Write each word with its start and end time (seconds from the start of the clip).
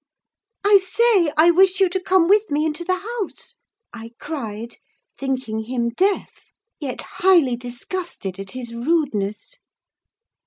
"I 0.65 0.79
say, 0.79 1.31
I 1.37 1.51
wish 1.51 1.79
you 1.79 1.87
to 1.89 1.99
come 2.01 2.27
with 2.27 2.49
me 2.49 2.65
into 2.65 2.83
the 2.83 2.95
house!" 3.19 3.57
I 3.93 4.13
cried, 4.19 4.77
thinking 5.15 5.65
him 5.65 5.89
deaf, 5.89 6.45
yet 6.79 7.03
highly 7.21 7.55
disgusted 7.55 8.39
at 8.39 8.49
his 8.53 8.73
rudeness. 8.73 9.57